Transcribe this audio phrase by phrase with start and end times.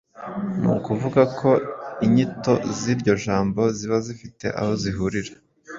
[0.59, 1.49] Ni ukuvuga ko
[2.05, 5.31] inyito z’iryo jambo ziba zifite aho zihurira,